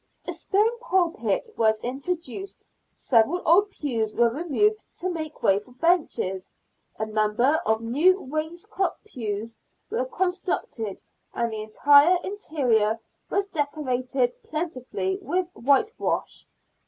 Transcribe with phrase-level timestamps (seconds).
[0.27, 6.49] A stone pulpit was introduced, several old pews were removed to make way for benches,
[6.97, 9.59] a number of new wainscot pews
[9.91, 11.03] were constructed,
[11.35, 16.47] and the entire interior was decorated plentifully with whitewash.